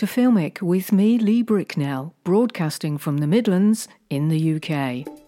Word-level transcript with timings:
to 0.00 0.06
Filmic 0.06 0.62
with 0.62 0.92
me, 0.92 1.18
Lee 1.18 1.42
Bricknell, 1.42 2.14
broadcasting 2.24 2.96
from 2.96 3.18
the 3.18 3.26
Midlands 3.26 3.86
in 4.08 4.28
the 4.28 4.54
UK. 4.54 5.19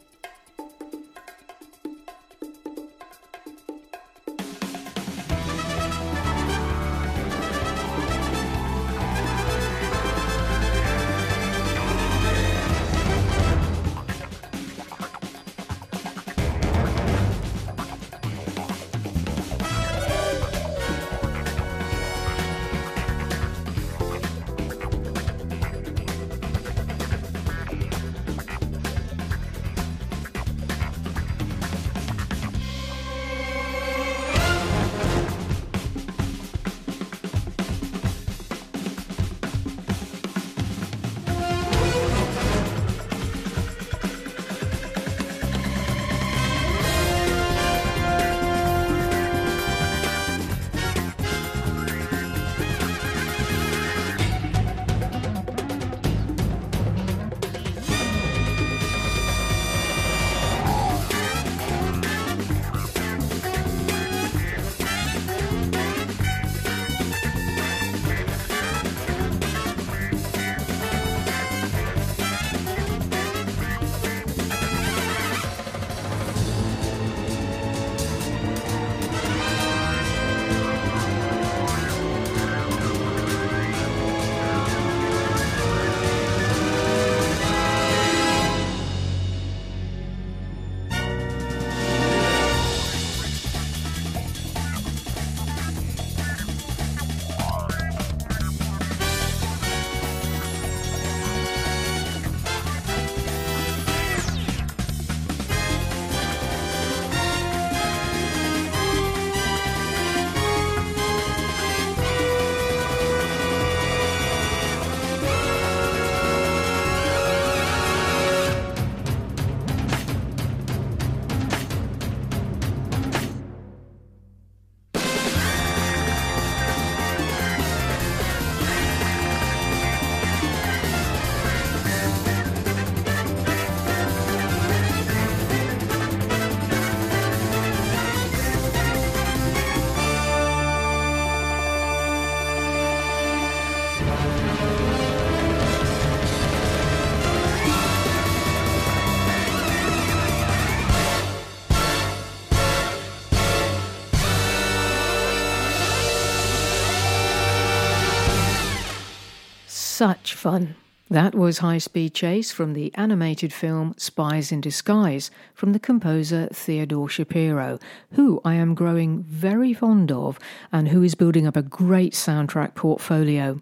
Fun. 160.43 160.75
That 161.09 161.37
was 161.37 161.59
High 161.59 161.79
Speed 161.79 162.15
Chase 162.15 162.51
from 162.51 162.73
the 162.73 162.93
animated 162.97 163.53
film 163.53 163.95
Spies 163.97 164.51
in 164.51 164.61
Disguise 164.61 165.31
from 165.55 165.73
the 165.73 165.79
composer 165.79 166.49
Theodore 166.53 167.09
Shapiro, 167.09 167.79
who 168.15 168.41
I 168.45 168.55
am 168.55 168.75
growing 168.75 169.23
very 169.23 169.73
fond 169.73 170.11
of 170.11 170.41
and 170.73 170.89
who 170.89 171.05
is 171.05 171.15
building 171.15 171.47
up 171.47 171.57
a 171.57 171.63
great 171.63 172.15
soundtrack 172.15 172.75
portfolio. 172.75 173.61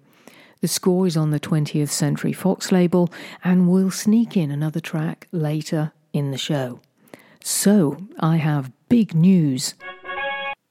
The 0.63 0.69
score 0.69 1.07
is 1.07 1.19
on 1.19 1.33
the 1.33 1.41
20th 1.41 1.91
Century 1.91 2.33
Fox 2.33 2.73
label 2.73 3.11
and 3.45 3.69
we'll 3.69 3.91
sneak 3.91 4.35
in 4.35 4.51
another 4.51 4.81
track 4.81 5.29
later 5.33 5.93
in 6.15 6.31
the 6.31 6.39
show. 6.39 6.81
So, 7.45 7.99
I 8.19 8.37
have 8.37 8.73
big 8.89 9.15
news. 9.15 9.75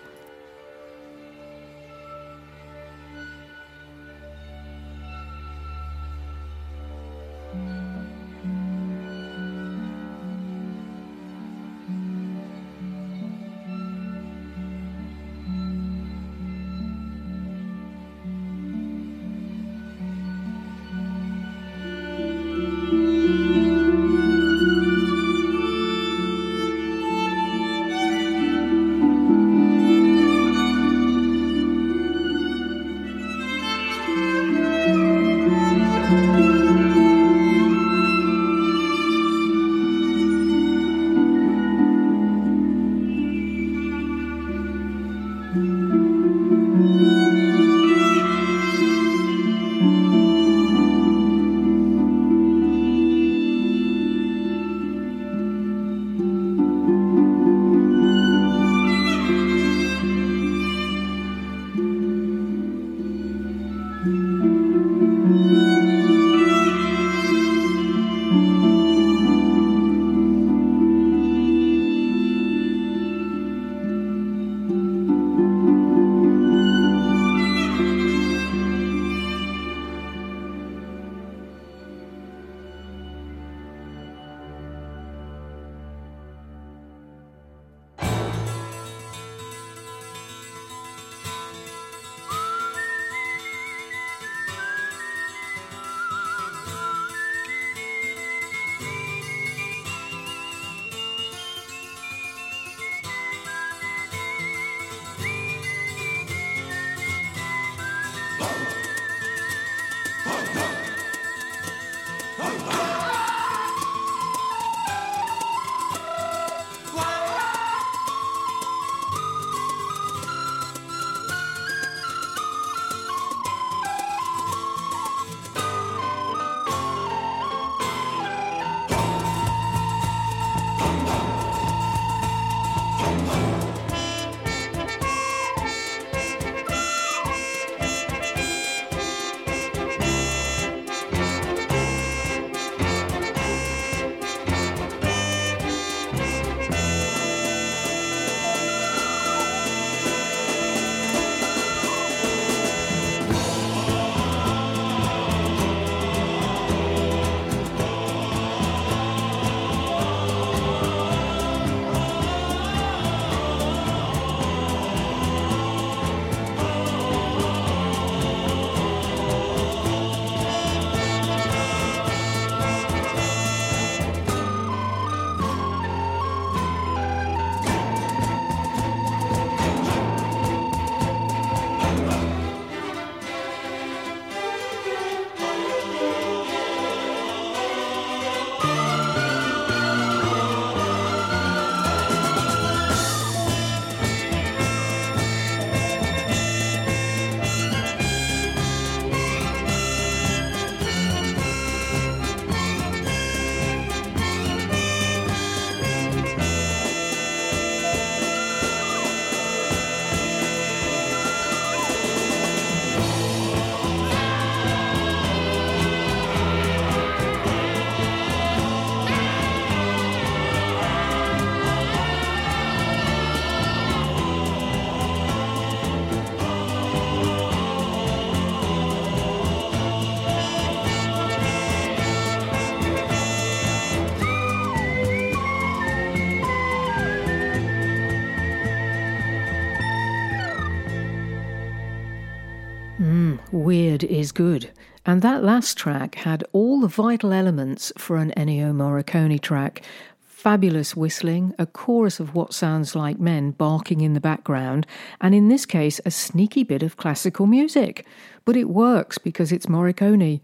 Weird 244.00 244.18
is 244.18 244.32
good. 244.32 244.70
And 245.04 245.20
that 245.20 245.44
last 245.44 245.76
track 245.76 246.14
had 246.14 246.42
all 246.52 246.80
the 246.80 246.88
vital 246.88 247.34
elements 247.34 247.92
for 247.98 248.16
an 248.16 248.32
Ennio 248.34 248.72
Morricone 248.72 249.38
track. 249.38 249.82
Fabulous 250.22 250.96
whistling, 250.96 251.54
a 251.58 251.66
chorus 251.66 252.18
of 252.18 252.34
what 252.34 252.54
sounds 252.54 252.94
like 252.94 253.20
men 253.20 253.50
barking 253.50 254.00
in 254.00 254.14
the 254.14 254.20
background, 254.20 254.86
and 255.20 255.34
in 255.34 255.48
this 255.48 255.66
case, 255.66 256.00
a 256.06 256.10
sneaky 256.10 256.64
bit 256.64 256.82
of 256.82 256.96
classical 256.96 257.46
music. 257.46 258.06
But 258.46 258.56
it 258.56 258.70
works 258.70 259.18
because 259.18 259.52
it's 259.52 259.66
Morricone. 259.66 260.40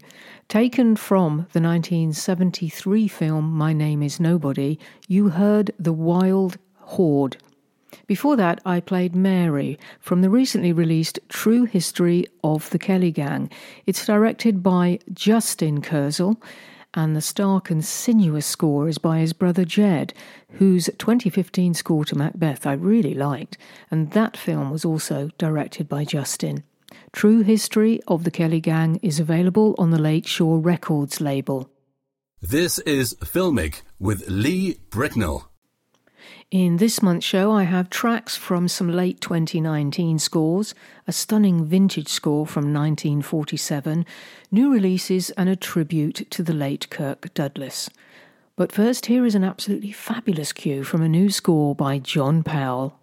Taken 0.49 0.95
from 0.95 1.47
the 1.53 1.61
1973 1.61 3.07
film 3.07 3.51
My 3.51 3.73
Name 3.73 4.03
is 4.03 4.19
Nobody, 4.19 4.77
you 5.07 5.29
heard 5.29 5.71
The 5.79 5.93
Wild 5.93 6.59
Horde 6.75 7.37
before 8.07 8.35
that, 8.35 8.61
I 8.65 8.79
played 8.79 9.15
Mary 9.15 9.77
from 9.99 10.21
the 10.21 10.29
recently 10.29 10.71
released 10.71 11.19
True 11.29 11.65
History 11.65 12.25
of 12.43 12.69
the 12.69 12.79
Kelly 12.79 13.11
Gang. 13.11 13.49
It's 13.85 14.05
directed 14.05 14.63
by 14.63 14.99
Justin 15.13 15.81
Kurzel, 15.81 16.41
and 16.93 17.15
the 17.15 17.21
stark 17.21 17.69
and 17.69 17.83
sinuous 17.83 18.45
score 18.45 18.87
is 18.87 18.97
by 18.97 19.19
his 19.19 19.33
brother 19.33 19.65
Jed, 19.65 20.13
whose 20.51 20.89
2015 20.97 21.73
score 21.73 22.05
to 22.05 22.17
Macbeth 22.17 22.65
I 22.65 22.73
really 22.73 23.13
liked, 23.13 23.57
and 23.91 24.11
that 24.11 24.37
film 24.37 24.71
was 24.71 24.85
also 24.85 25.29
directed 25.37 25.87
by 25.87 26.05
Justin. 26.05 26.63
True 27.11 27.41
History 27.41 27.99
of 28.07 28.23
the 28.23 28.31
Kelly 28.31 28.59
Gang 28.59 28.99
is 29.01 29.19
available 29.19 29.75
on 29.77 29.91
the 29.91 30.01
Lake 30.01 30.27
Shore 30.27 30.59
Records 30.59 31.21
label. 31.21 31.69
This 32.41 32.79
is 32.79 33.15
Filmic 33.15 33.81
with 33.99 34.27
Lee 34.29 34.79
Bricknell. 34.89 35.51
In 36.51 36.77
this 36.77 37.01
month's 37.01 37.25
show, 37.25 37.51
I 37.51 37.63
have 37.63 37.89
tracks 37.89 38.37
from 38.37 38.69
some 38.69 38.89
late 38.89 39.19
2019 39.19 40.17
scores, 40.17 40.73
a 41.05 41.11
stunning 41.11 41.65
vintage 41.65 42.07
score 42.07 42.47
from 42.47 42.73
1947, 42.73 44.05
new 44.49 44.71
releases, 44.71 45.29
and 45.31 45.49
a 45.49 45.57
tribute 45.57 46.25
to 46.29 46.43
the 46.43 46.53
late 46.53 46.89
Kirk 46.89 47.33
Douglas. 47.33 47.89
But 48.55 48.71
first, 48.71 49.07
here 49.07 49.25
is 49.25 49.35
an 49.35 49.43
absolutely 49.43 49.91
fabulous 49.91 50.53
cue 50.53 50.85
from 50.85 51.01
a 51.01 51.09
new 51.09 51.29
score 51.31 51.75
by 51.75 51.99
John 51.99 52.43
Powell. 52.43 52.97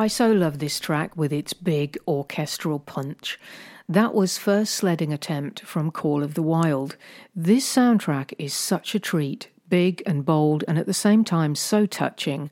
I 0.00 0.06
so 0.06 0.32
love 0.32 0.60
this 0.60 0.80
track 0.80 1.14
with 1.14 1.30
its 1.30 1.52
big 1.52 1.98
orchestral 2.08 2.78
punch. 2.78 3.38
That 3.86 4.14
was 4.14 4.38
first 4.38 4.72
sledding 4.72 5.12
attempt 5.12 5.60
from 5.60 5.90
Call 5.90 6.22
of 6.22 6.32
the 6.32 6.42
Wild. 6.42 6.96
This 7.36 7.70
soundtrack 7.70 8.32
is 8.38 8.54
such 8.54 8.94
a 8.94 8.98
treat, 8.98 9.48
big 9.68 10.02
and 10.06 10.24
bold, 10.24 10.64
and 10.66 10.78
at 10.78 10.86
the 10.86 10.94
same 10.94 11.22
time 11.22 11.54
so 11.54 11.84
touching. 11.84 12.50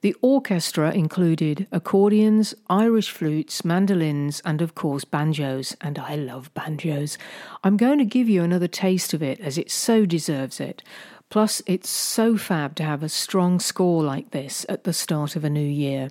The 0.00 0.16
orchestra 0.22 0.90
included 0.90 1.66
accordions, 1.70 2.54
Irish 2.70 3.10
flutes, 3.10 3.62
mandolins, 3.62 4.40
and 4.46 4.62
of 4.62 4.74
course 4.74 5.04
banjos, 5.04 5.76
and 5.82 5.98
I 5.98 6.16
love 6.16 6.54
banjos. 6.54 7.18
I'm 7.62 7.76
going 7.76 7.98
to 7.98 8.06
give 8.06 8.30
you 8.30 8.42
another 8.42 8.68
taste 8.68 9.12
of 9.12 9.22
it 9.22 9.38
as 9.40 9.58
it 9.58 9.70
so 9.70 10.06
deserves 10.06 10.60
it. 10.60 10.82
Plus, 11.28 11.60
it's 11.66 11.90
so 11.90 12.38
fab 12.38 12.74
to 12.76 12.84
have 12.84 13.02
a 13.02 13.10
strong 13.10 13.60
score 13.60 14.02
like 14.02 14.30
this 14.30 14.64
at 14.70 14.84
the 14.84 14.94
start 14.94 15.36
of 15.36 15.44
a 15.44 15.50
new 15.50 15.60
year. 15.60 16.08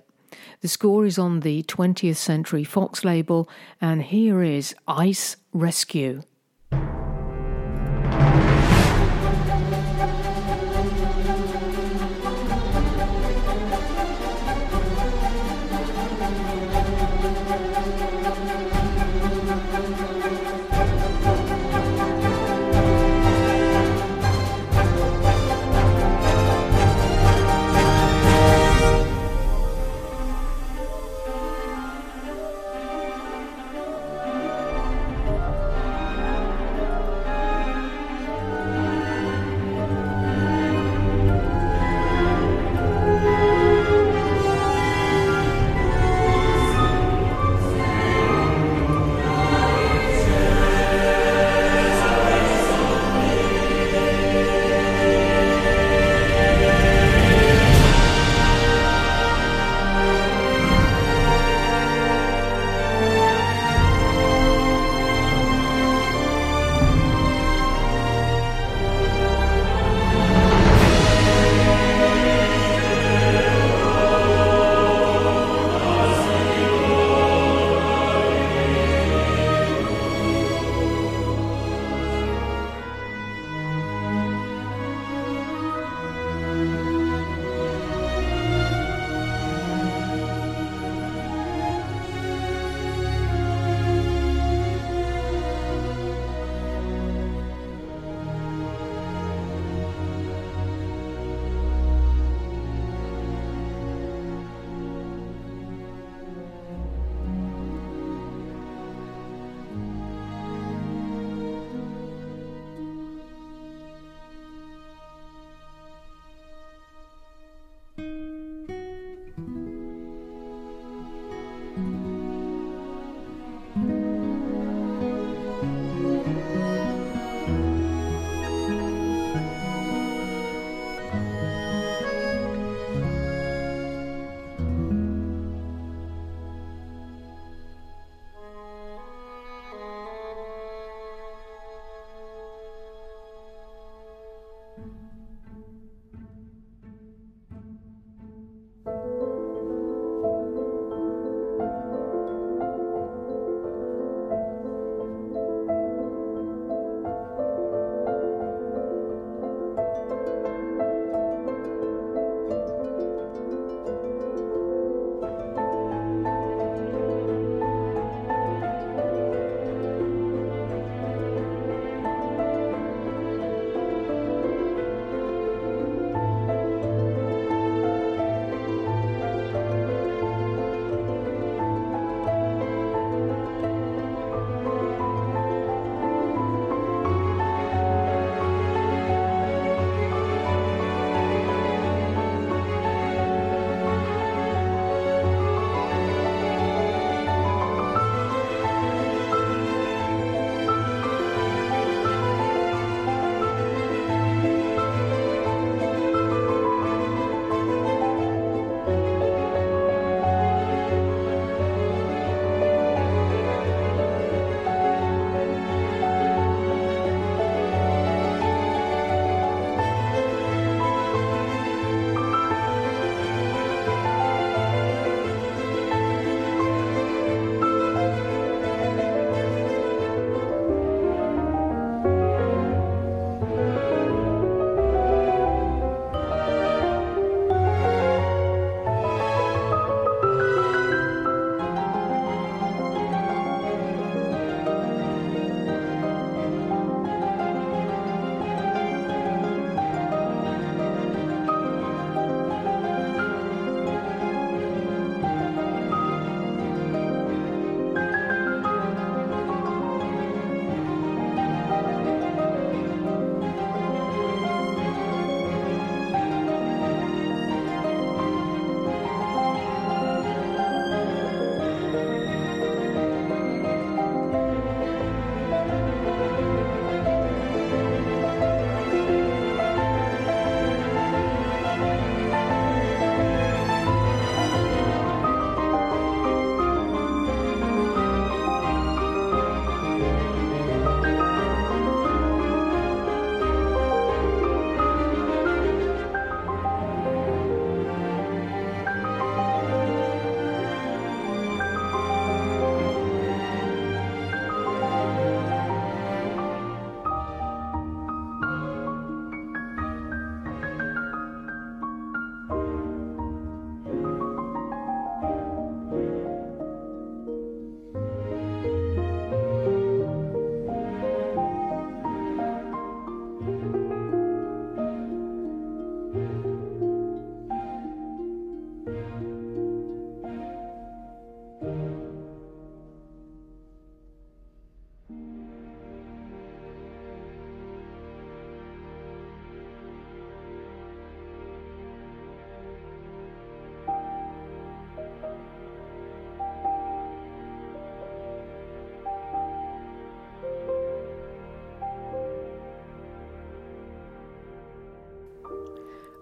The 0.60 0.68
score 0.68 1.06
is 1.06 1.18
on 1.18 1.40
the 1.40 1.62
20th 1.64 2.16
Century 2.16 2.64
Fox 2.64 3.04
label, 3.04 3.48
and 3.80 4.02
here 4.02 4.42
is 4.42 4.74
Ice 4.86 5.36
Rescue. 5.52 6.22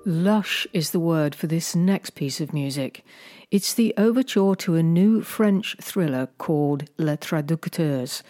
Lush 0.07 0.67
is 0.75 0.91
the 0.91 1.01
word 1.01 1.35
for 1.35 1.47
this 1.47 1.75
next 1.75 2.11
piece 2.11 2.39
of 2.39 2.53
music. 2.53 3.03
It's 3.51 3.73
the 3.73 3.95
overture 3.97 4.55
to 4.57 4.75
a 4.75 4.83
new 4.83 5.23
French 5.23 5.77
thriller 5.81 6.29
called 6.37 6.91
Les 6.99 7.17
Traducteurs, 7.17 8.23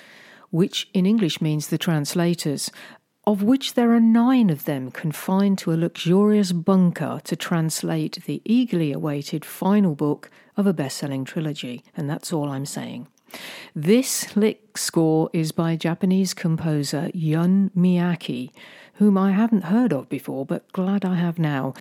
which 0.51 0.89
in 0.95 1.05
English 1.05 1.41
means 1.41 1.67
the 1.67 1.79
translators, 1.79 2.71
of 3.27 3.43
which 3.43 3.75
there 3.75 3.93
are 3.93 3.99
nine 3.99 4.51
of 4.51 4.67
them 4.67 4.93
confined 4.93 5.59
to 5.59 5.73
a 5.73 5.75
luxurious 5.75 6.53
bunker 6.53 7.21
to 7.25 7.35
translate 7.35 8.25
the 8.25 8.41
eagerly 8.45 8.93
awaited 8.93 9.45
final 9.45 9.97
book 9.97 10.31
of 10.57 10.69
a 10.69 10.73
best 10.73 10.99
selling 10.99 11.25
trilogy. 11.25 11.83
And 11.97 12.09
that's 12.09 12.33
all 12.33 12.51
I'm 12.51 12.67
saying. 12.67 13.09
This 13.75 14.37
lick 14.37 14.79
score 14.79 15.29
is 15.33 15.51
by 15.51 15.75
Japanese 15.75 16.35
composer 16.35 17.11
Jun 17.17 17.73
Miyake 17.77 18.53
whom 18.95 19.19
I 19.19 19.33
haven't 19.33 19.65
heard 19.65 19.93
of 19.93 20.09
before, 20.09 20.47
but 20.47 20.71
glad 20.73 21.05
I 21.05 21.15
have 21.17 21.39
now. 21.39 21.75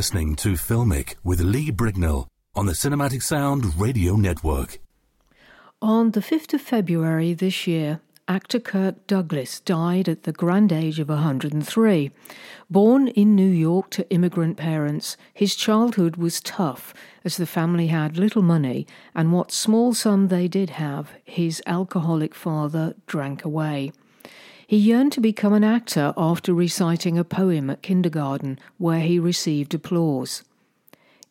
Listening 0.00 0.34
to 0.36 0.54
Filmic 0.54 1.16
with 1.22 1.42
Lee 1.42 1.70
Bricknell 1.70 2.26
on 2.54 2.64
the 2.64 2.72
Cinematic 2.72 3.22
Sound 3.22 3.78
Radio 3.78 4.16
Network. 4.16 4.78
On 5.82 6.12
the 6.12 6.20
5th 6.20 6.54
of 6.54 6.62
February 6.62 7.34
this 7.34 7.66
year, 7.66 8.00
actor 8.26 8.60
Kirk 8.60 9.06
Douglas 9.06 9.60
died 9.60 10.08
at 10.08 10.22
the 10.22 10.32
grand 10.32 10.72
age 10.72 10.98
of 11.00 11.10
103. 11.10 12.10
Born 12.70 13.08
in 13.08 13.36
New 13.36 13.50
York 13.50 13.90
to 13.90 14.10
immigrant 14.10 14.56
parents, 14.56 15.18
his 15.34 15.54
childhood 15.54 16.16
was 16.16 16.40
tough 16.40 16.94
as 17.22 17.36
the 17.36 17.44
family 17.44 17.88
had 17.88 18.16
little 18.16 18.40
money, 18.40 18.86
and 19.14 19.34
what 19.34 19.52
small 19.52 19.92
sum 19.92 20.28
they 20.28 20.48
did 20.48 20.70
have, 20.70 21.10
his 21.24 21.62
alcoholic 21.66 22.34
father 22.34 22.94
drank 23.06 23.44
away. 23.44 23.92
He 24.70 24.76
yearned 24.76 25.10
to 25.14 25.20
become 25.20 25.52
an 25.52 25.64
actor 25.64 26.14
after 26.16 26.54
reciting 26.54 27.18
a 27.18 27.24
poem 27.24 27.70
at 27.70 27.82
kindergarten, 27.82 28.56
where 28.78 29.00
he 29.00 29.18
received 29.18 29.74
applause. 29.74 30.44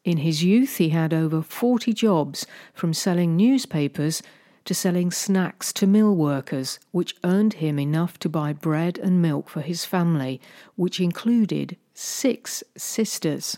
In 0.04 0.18
his 0.18 0.44
youth, 0.44 0.76
he 0.76 0.90
had 0.90 1.14
over 1.14 1.42
40 1.42 1.94
jobs, 1.94 2.46
from 2.74 2.94
selling 2.94 3.38
newspapers 3.38 4.22
to 4.66 4.74
selling 4.74 5.10
snacks 5.10 5.72
to 5.72 5.88
mill 5.88 6.14
workers, 6.18 6.80
which 6.92 7.16
earned 7.24 7.54
him 7.54 7.80
enough 7.80 8.20
to 8.20 8.28
buy 8.28 8.52
bread 8.52 8.98
and 8.98 9.22
milk 9.22 9.48
for 9.48 9.62
his 9.62 9.86
family, 9.86 10.42
which 10.76 11.00
included 11.00 11.78
six 11.94 12.62
sisters. 12.76 13.58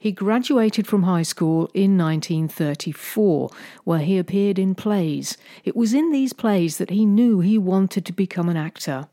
He 0.00 0.12
graduated 0.12 0.86
from 0.86 1.02
high 1.02 1.24
school 1.24 1.70
in 1.74 1.98
1934, 1.98 3.50
where 3.84 3.98
he 3.98 4.16
appeared 4.16 4.58
in 4.58 4.74
plays. 4.74 5.36
It 5.62 5.76
was 5.76 5.92
in 5.92 6.10
these 6.10 6.32
plays 6.32 6.78
that 6.78 6.88
he 6.88 7.04
knew 7.04 7.40
he 7.40 7.58
wanted 7.58 8.06
to 8.06 8.12
become 8.14 8.48
an 8.48 8.56
actor. 8.56 9.08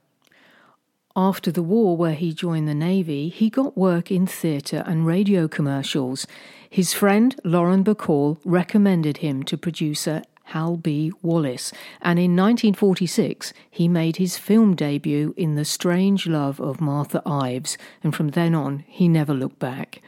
After 1.14 1.52
the 1.52 1.62
war, 1.62 1.98
where 1.98 2.14
he 2.14 2.34
joined 2.34 2.70
the 2.70 2.74
Navy, 2.74 3.28
he 3.28 3.50
got 3.50 3.78
work 3.78 4.12
in 4.12 4.26
theatre 4.26 4.86
and 4.88 5.06
radio 5.06 5.50
commercials. 5.50 6.26
His 6.70 6.94
friend 6.94 7.38
Lauren 7.44 7.84
Bacall 7.84 8.38
recommended 8.46 9.18
him 9.18 9.44
to 9.44 9.58
producer 9.58 10.22
Hal 10.46 10.78
B. 10.78 11.12
Wallis, 11.22 11.74
and 12.02 12.18
in 12.18 12.34
1946 12.34 13.52
he 13.70 13.90
made 13.90 14.16
his 14.16 14.38
film 14.38 14.74
debut 14.74 15.34
in 15.36 15.56
The 15.56 15.66
Strange 15.66 16.28
Love 16.28 16.62
of 16.62 16.80
Martha 16.80 17.22
Ivers, 17.26 17.76
and 18.02 18.16
from 18.16 18.30
then 18.30 18.56
on 18.56 18.86
he 18.88 19.10
never 19.10 19.34
looked 19.34 19.60
back. 19.60 20.02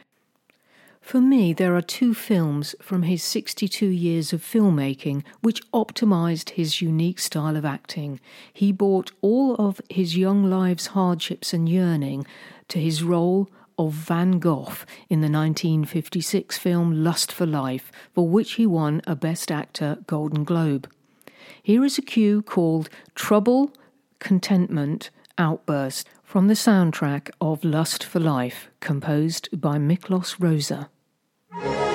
For 1.10 1.20
me, 1.20 1.52
there 1.52 1.74
are 1.74 1.82
two 1.82 2.14
films 2.14 2.76
from 2.80 3.02
his 3.02 3.24
62 3.24 3.84
years 3.84 4.32
of 4.32 4.44
filmmaking 4.44 5.24
which 5.40 5.68
optimized 5.72 6.50
his 6.50 6.80
unique 6.80 7.18
style 7.18 7.56
of 7.56 7.64
acting. 7.64 8.20
He 8.52 8.70
brought 8.70 9.10
all 9.20 9.56
of 9.56 9.80
his 9.90 10.16
young 10.16 10.44
life's 10.44 10.86
hardships 10.86 11.52
and 11.52 11.68
yearning 11.68 12.28
to 12.68 12.78
his 12.78 13.02
role 13.02 13.50
of 13.76 13.92
Van 13.92 14.38
Gogh 14.38 14.72
in 15.08 15.20
the 15.20 15.28
1956 15.28 16.56
film 16.56 17.02
Lust 17.02 17.32
for 17.32 17.44
Life, 17.44 17.90
for 18.14 18.28
which 18.28 18.52
he 18.52 18.64
won 18.64 19.02
a 19.04 19.16
Best 19.16 19.50
Actor 19.50 20.04
Golden 20.06 20.44
Globe. 20.44 20.88
Here 21.60 21.84
is 21.84 21.98
a 21.98 22.02
cue 22.02 22.40
called 22.40 22.88
Trouble, 23.16 23.72
Contentment, 24.20 25.10
Outburst 25.36 26.08
from 26.22 26.46
the 26.46 26.54
soundtrack 26.54 27.30
of 27.40 27.64
Lust 27.64 28.04
for 28.04 28.20
Life, 28.20 28.70
composed 28.78 29.48
by 29.60 29.76
Miklos 29.76 30.38
Rozsa. 31.52 31.80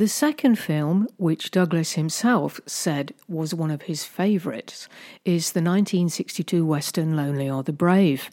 The 0.00 0.08
second 0.08 0.58
film, 0.58 1.08
which 1.18 1.50
Douglas 1.50 1.92
himself 1.92 2.58
said 2.64 3.12
was 3.28 3.52
one 3.52 3.70
of 3.70 3.82
his 3.82 4.02
favourites, 4.02 4.88
is 5.26 5.52
the 5.52 5.60
1962 5.60 6.64
Western 6.64 7.14
Lonely 7.14 7.50
Are 7.50 7.62
the 7.62 7.74
Brave. 7.74 8.30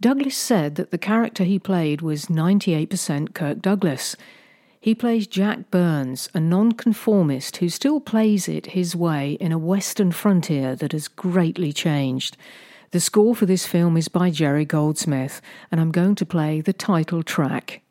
Douglas 0.00 0.36
said 0.36 0.76
that 0.76 0.92
the 0.92 0.96
character 0.96 1.42
he 1.42 1.58
played 1.58 2.02
was 2.02 2.26
98% 2.26 3.34
Kirk 3.34 3.60
Douglas. 3.60 4.14
He 4.78 4.94
plays 4.94 5.26
Jack 5.26 5.72
Burns, 5.72 6.28
a 6.34 6.38
nonconformist 6.38 7.56
who 7.56 7.68
still 7.68 7.98
plays 7.98 8.48
it 8.48 8.66
his 8.66 8.94
way 8.94 9.32
in 9.40 9.50
a 9.50 9.58
Western 9.58 10.12
frontier 10.12 10.76
that 10.76 10.92
has 10.92 11.08
greatly 11.08 11.72
changed. 11.72 12.36
The 12.92 13.00
score 13.00 13.34
for 13.34 13.44
this 13.44 13.66
film 13.66 13.96
is 13.96 14.06
by 14.06 14.30
Jerry 14.30 14.64
Goldsmith, 14.64 15.40
and 15.72 15.80
I'm 15.80 15.90
going 15.90 16.14
to 16.14 16.24
play 16.24 16.60
the 16.60 16.72
title 16.72 17.24
track. 17.24 17.82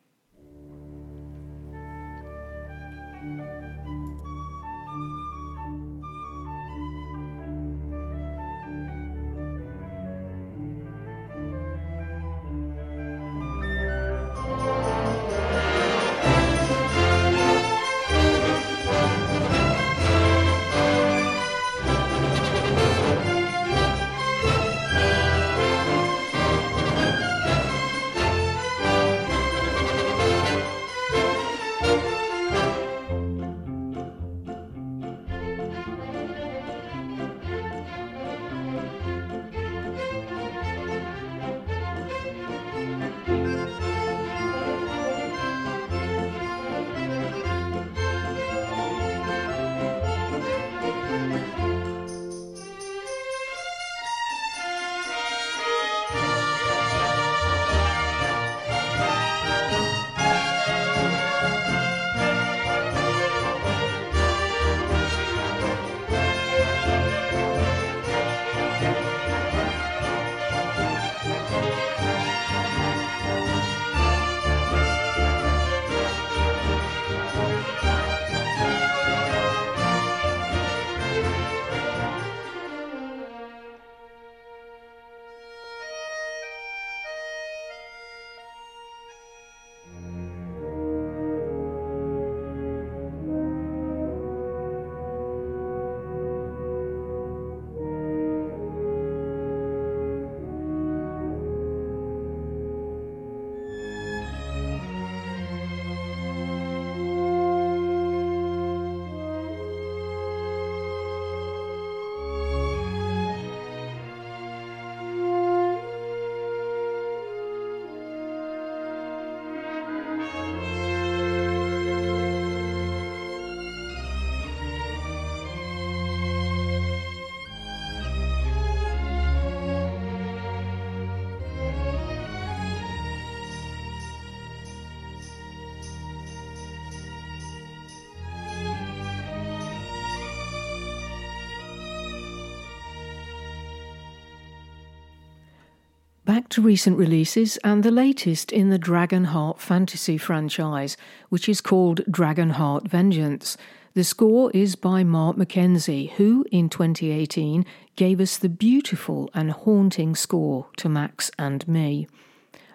Back 146.38 146.48
to 146.48 146.62
recent 146.62 146.96
releases 146.96 147.56
and 147.64 147.82
the 147.82 147.90
latest 147.90 148.52
in 148.52 148.68
the 148.68 148.78
Dragonheart 148.78 149.58
fantasy 149.58 150.16
franchise, 150.16 150.96
which 151.30 151.48
is 151.48 151.60
called 151.60 152.04
Dragonheart 152.04 152.86
Vengeance. 152.86 153.56
The 153.94 154.04
score 154.04 154.52
is 154.52 154.76
by 154.76 155.02
Mark 155.02 155.36
McKenzie, 155.36 156.12
who 156.12 156.46
in 156.52 156.68
2018 156.68 157.66
gave 157.96 158.20
us 158.20 158.36
the 158.36 158.48
beautiful 158.48 159.28
and 159.34 159.50
haunting 159.50 160.14
score 160.14 160.68
to 160.76 160.88
Max 160.88 161.32
and 161.40 161.66
me. 161.66 162.06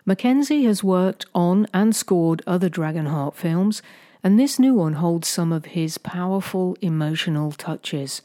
McKenzie 0.06 0.66
has 0.66 0.84
worked 0.84 1.26
on 1.34 1.66
and 1.74 1.96
scored 1.96 2.42
other 2.46 2.70
Dragonheart 2.70 3.36
films, 3.36 3.82
and 4.22 4.38
this 4.38 4.60
new 4.60 4.74
one 4.74 4.96
holds 4.96 5.30
some 5.30 5.54
of 5.54 5.68
his 5.68 5.98
powerful 5.98 6.76
emotional 6.82 7.54
touches. 7.54 8.22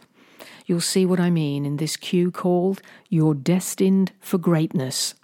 You'll 0.67 0.81
see 0.81 1.07
what 1.07 1.21
I 1.21 1.31
mean 1.31 1.65
in 1.65 1.77
this 1.77 1.97
cue 1.97 2.33
called 2.33 2.83
You're 3.09 3.35
Destined 3.35 4.11
for 4.21 4.39
Greatness. 4.39 5.15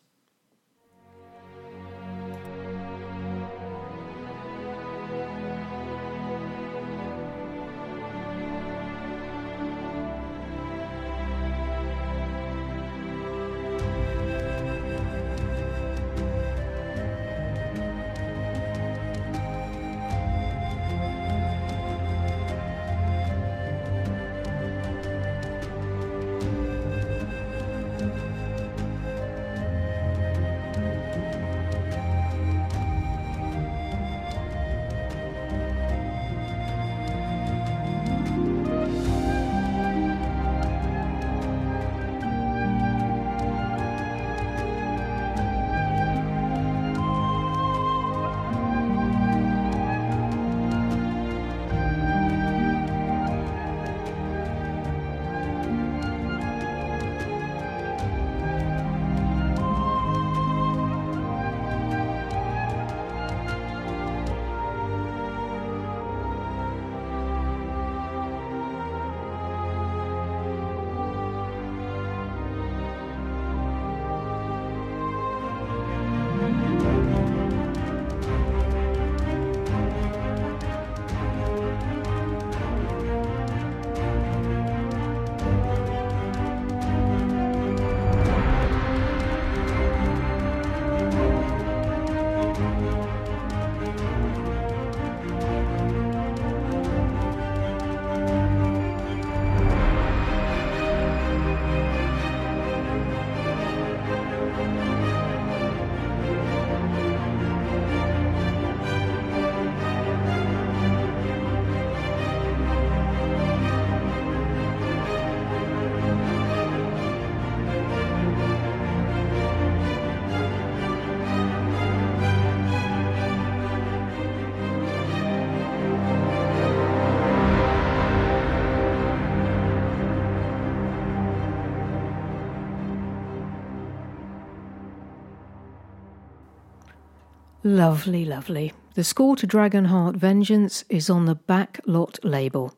Lovely, 137.66 138.26
lovely. 138.26 138.74
The 138.92 139.02
score 139.02 139.36
to 139.36 139.46
Dragonheart 139.46 140.16
Vengeance 140.16 140.84
is 140.90 141.08
on 141.08 141.24
the 141.24 141.34
back 141.34 141.80
lot 141.86 142.18
label. 142.22 142.74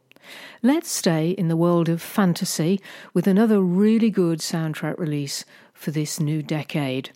Let's 0.63 0.89
stay 0.93 1.31
in 1.31 1.49
the 1.49 1.57
world 1.57 1.89
of 1.89 2.01
fantasy 2.01 2.81
with 3.13 3.27
another 3.27 3.61
really 3.61 4.11
good 4.11 4.39
soundtrack 4.39 4.97
release 4.97 5.45
for 5.75 5.91
this 5.91 6.21
new 6.21 6.41
decade. 6.41 7.11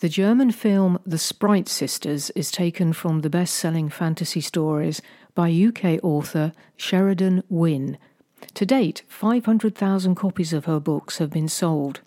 The 0.00 0.08
German 0.08 0.50
film 0.50 0.98
The 1.06 1.16
Sprite 1.16 1.68
Sisters 1.68 2.30
is 2.30 2.50
taken 2.50 2.92
from 2.92 3.20
the 3.20 3.30
best 3.30 3.54
selling 3.54 3.90
fantasy 3.90 4.40
stories 4.40 5.00
by 5.36 5.52
UK 5.52 6.02
author 6.02 6.52
Sheridan 6.76 7.44
Winn. 7.48 7.96
To 8.54 8.66
date, 8.66 9.04
500,000 9.06 10.16
copies 10.16 10.52
of 10.52 10.64
her 10.64 10.80
books 10.80 11.18
have 11.18 11.30
been 11.30 11.48
sold. 11.48 12.00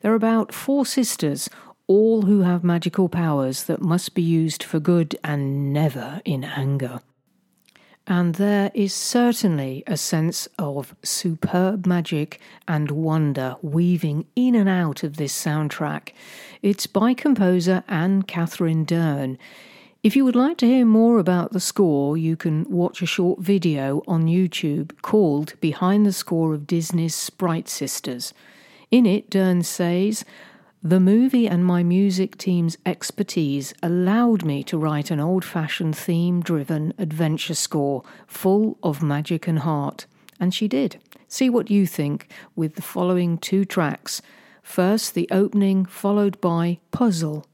They're 0.00 0.14
about 0.14 0.52
four 0.52 0.86
sisters, 0.86 1.48
all 1.88 2.22
who 2.22 2.42
have 2.42 2.62
magical 2.62 3.08
powers 3.08 3.64
that 3.64 3.82
must 3.82 4.14
be 4.14 4.22
used 4.22 4.62
for 4.62 4.78
good 4.78 5.18
and 5.24 5.72
never 5.72 6.20
in 6.24 6.44
anger. 6.44 7.00
And 8.06 8.36
there 8.36 8.70
is 8.72 8.94
certainly 8.94 9.82
a 9.86 9.96
sense 9.96 10.48
of 10.58 10.94
superb 11.02 11.86
magic 11.86 12.40
and 12.66 12.90
wonder 12.90 13.56
weaving 13.60 14.26
in 14.34 14.54
and 14.54 14.68
out 14.68 15.02
of 15.02 15.16
this 15.16 15.34
soundtrack. 15.34 16.12
It's 16.62 16.86
by 16.86 17.12
composer 17.12 17.84
Anne-Kathrin 17.86 18.86
Dern. 18.86 19.36
If 20.02 20.16
you 20.16 20.24
would 20.24 20.36
like 20.36 20.56
to 20.58 20.66
hear 20.66 20.86
more 20.86 21.18
about 21.18 21.52
the 21.52 21.60
score, 21.60 22.16
you 22.16 22.34
can 22.36 22.64
watch 22.70 23.02
a 23.02 23.06
short 23.06 23.40
video 23.40 24.02
on 24.08 24.24
YouTube 24.24 25.02
called 25.02 25.54
Behind 25.60 26.06
the 26.06 26.12
Score 26.12 26.54
of 26.54 26.66
Disney's 26.66 27.14
Sprite 27.14 27.68
Sisters. 27.68 28.32
In 28.90 29.04
it, 29.04 29.28
Dern 29.28 29.62
says, 29.64 30.24
the 30.82 31.00
movie 31.00 31.48
and 31.48 31.64
my 31.64 31.82
music 31.82 32.38
team's 32.38 32.78
expertise 32.86 33.74
allowed 33.82 34.44
me 34.44 34.62
to 34.62 34.78
write 34.78 35.10
an 35.10 35.18
old 35.18 35.44
fashioned 35.44 35.96
theme 35.96 36.40
driven 36.40 36.94
adventure 36.98 37.54
score 37.54 38.04
full 38.28 38.78
of 38.82 39.02
magic 39.02 39.48
and 39.48 39.60
heart. 39.60 40.06
And 40.38 40.54
she 40.54 40.68
did. 40.68 41.00
See 41.26 41.50
what 41.50 41.68
you 41.68 41.86
think 41.86 42.28
with 42.54 42.76
the 42.76 42.82
following 42.82 43.38
two 43.38 43.64
tracks. 43.64 44.22
First, 44.62 45.14
the 45.14 45.28
opening, 45.32 45.84
followed 45.84 46.40
by 46.40 46.78
Puzzle 46.92 47.44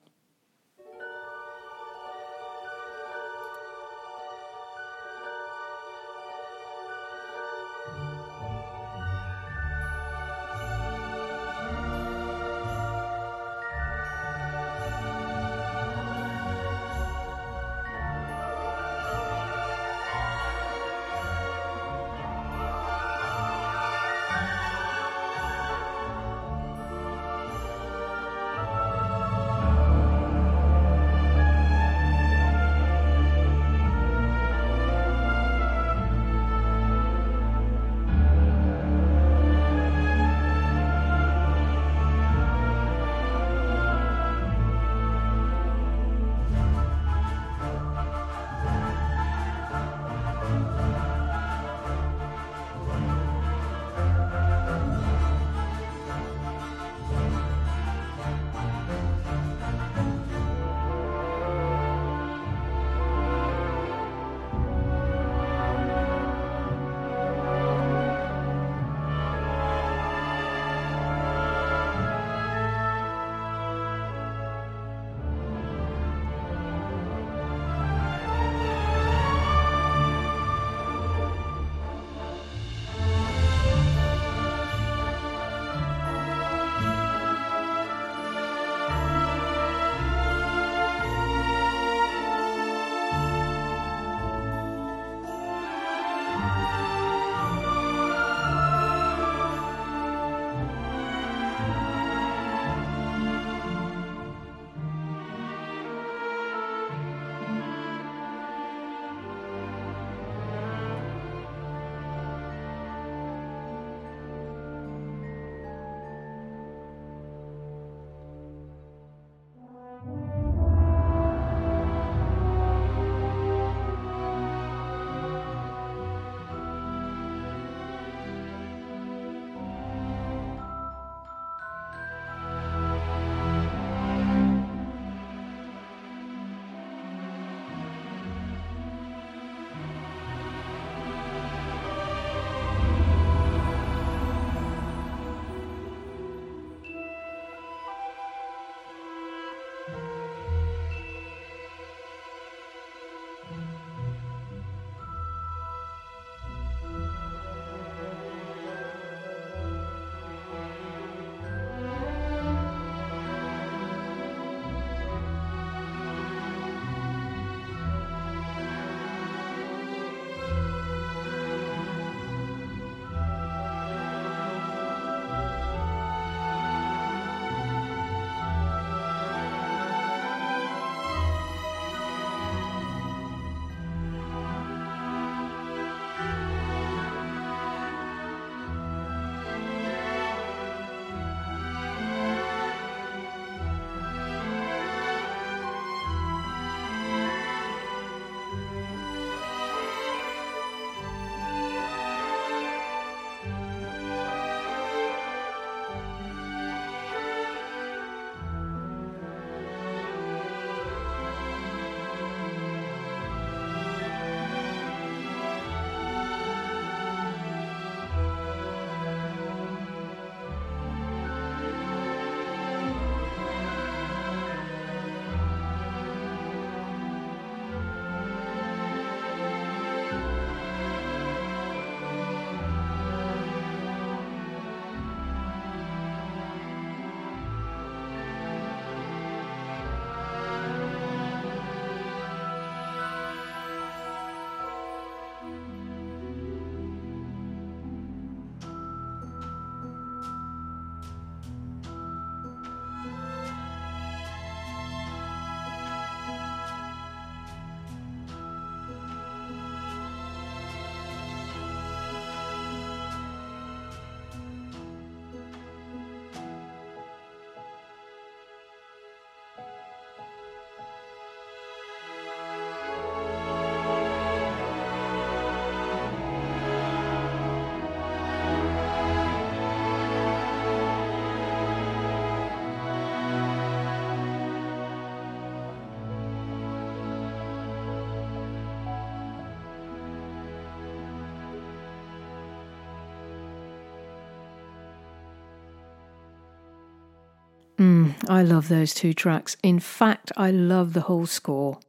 Mm, 297.84 298.14
I 298.30 298.42
love 298.42 298.68
those 298.68 298.94
two 298.94 299.12
tracks. 299.12 299.58
In 299.62 299.78
fact, 299.78 300.32
I 300.38 300.50
love 300.50 300.94
the 300.94 301.02
whole 301.02 301.26
score. 301.26 301.80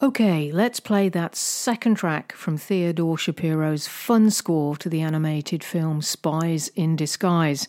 Okay, 0.00 0.50
let's 0.50 0.80
play 0.80 1.10
that 1.10 1.36
second 1.36 1.96
track 1.96 2.32
from 2.32 2.56
Theodore 2.56 3.18
Shapiro's 3.18 3.86
fun 3.86 4.30
score 4.30 4.74
to 4.78 4.88
the 4.88 5.02
animated 5.02 5.62
film 5.62 6.00
Spies 6.00 6.68
in 6.68 6.96
Disguise. 6.96 7.68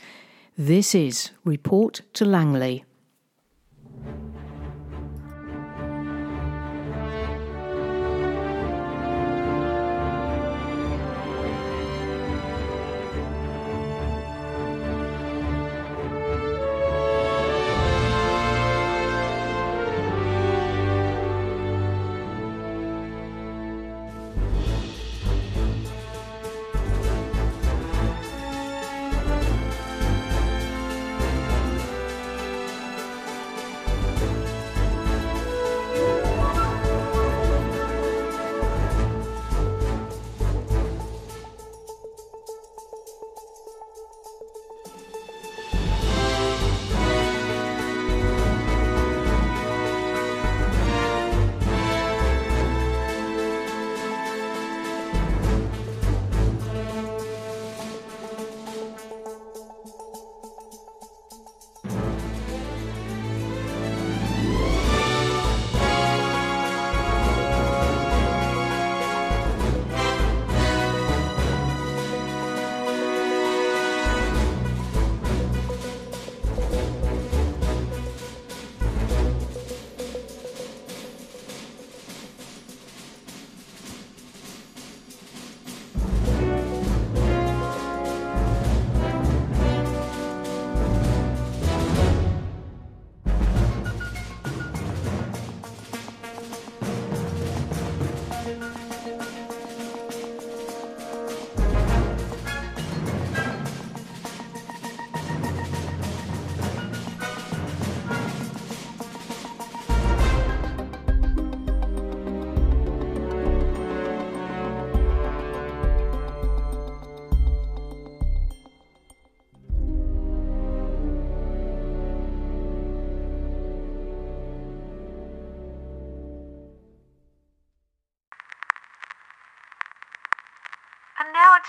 This 0.57 0.95
is 0.95 1.31
Report 1.43 2.01
to 2.13 2.23
Langley. 2.23 2.85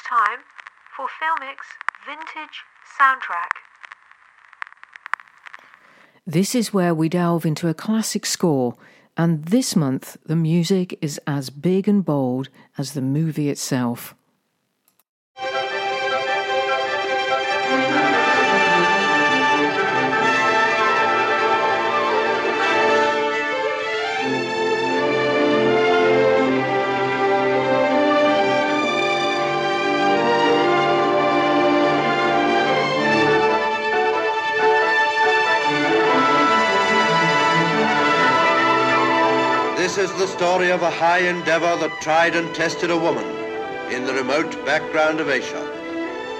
Time 0.09 0.40
for 0.97 1.07
Filmic's 1.07 1.66
Vintage 2.07 2.62
Soundtrack. 2.99 3.51
This 6.26 6.55
is 6.55 6.72
where 6.72 6.95
we 6.95 7.09
delve 7.09 7.45
into 7.45 7.68
a 7.68 7.74
classic 7.74 8.24
score, 8.24 8.76
and 9.16 9.45
this 9.45 9.76
month 9.76 10.16
the 10.24 10.36
music 10.36 10.99
is 11.03 11.20
as 11.26 11.51
big 11.51 11.86
and 11.86 12.05
bold 12.05 12.49
as 12.78 12.92
the 12.92 13.03
movie 13.03 13.51
itself. 13.51 14.14
Is 40.05 40.12
the 40.18 40.26
story 40.26 40.70
of 40.70 40.82
a 40.82 40.90
high 40.90 41.20
endeavor 41.20 41.76
that 41.76 42.02
tried 42.02 42.36
and 42.36 42.55
tested 42.55 42.90
a 42.90 42.96
woman 42.96 43.24
in 43.90 44.05
the 44.05 44.12
remote 44.12 44.52
background 44.66 45.18
of 45.18 45.30
Asia. 45.30 45.64